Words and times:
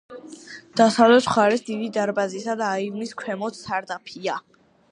დასავლეთ 0.79 1.27
მხარეს 1.27 1.61
დიდი 1.67 1.89
დარბაზისა 1.97 2.55
და 2.63 2.69
აივნის 2.79 3.13
ქვემოთ 3.23 3.61
სარდაფია. 3.61 4.39